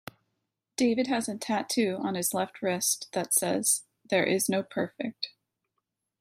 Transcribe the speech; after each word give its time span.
David 0.77 1.05
has 1.05 1.29
a 1.29 1.37
tattoo 1.37 1.97
on 2.01 2.15
his 2.15 2.33
left 2.33 2.63
wrist 2.63 3.07
that 3.11 3.35
says 3.35 3.83
"There 4.03 4.23
Is 4.25 4.49
No 4.49 4.63
Perfect". 4.63 5.29